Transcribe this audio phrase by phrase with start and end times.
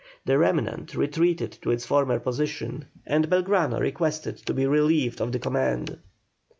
[0.25, 5.37] The remnant retreated to its former position, and Belgrano requested to be relieved of the
[5.37, 5.99] command.